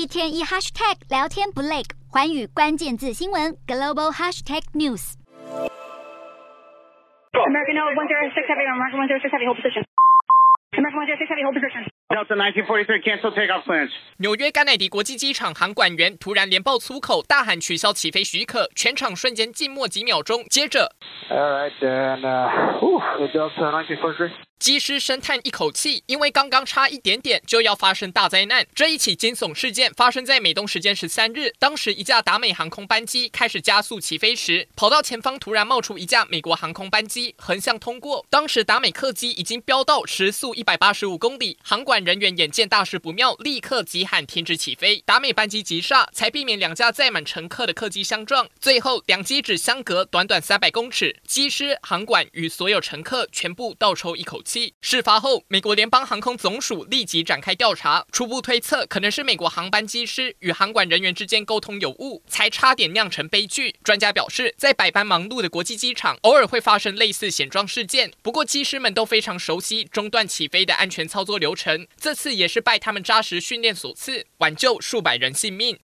[0.00, 5.12] 一天一 hashtag 聊天不累，环宇关键字新闻 global hashtag news。
[7.36, 9.84] American one zero six heavy, American one zero six heavy, hold position.
[10.72, 11.84] American one zero six heavy, hold position.
[12.08, 13.92] Delta 1943, cancel takeoff clearance.
[14.16, 20.42] 纽约甘乃迪国际机场航管员突然连爆粗口，大喊取消起飞许可，全场瞬间静默几秒钟。
[20.44, 20.90] 接着
[21.28, 24.30] ，All right, and, uh, Delta 1943.
[24.60, 28.66] 机师深叹一口气，因为刚刚差一点点就要发生大灾难。
[28.74, 38.26] 这一起惊悚事件发生在美东时间十三日，当时一架达美航空班机开始加速起飞时，跑道前方突然冒出一架美国航空班机横向通过。
[38.28, 45.02] 当时达美客机已经飙到时速一百八十五公里，航管人员眼见大事不妙，立刻急喊停止起飞。
[45.06, 48.46] 达美班机急刹，才避免两架载满乘客的客机相撞。
[48.60, 54.49] 最后两机只相隔短短三百公尺，机师、航管与所有乘客全部倒抽一口气。
[54.80, 63.76] 事发后，美国联邦航空总署立即展开调查，初步推测可能是美国航班机师与航管人员之间沟通有误，才差点酿成悲剧。
[63.84, 75.78] 专家表示，在百般忙碌的国际机场，偶尔会发生类似险状事件，不过机师们都非常熟悉中断起飞的安全操作流程，这次也是拜他们扎实训练所赐，挽救数百人性命。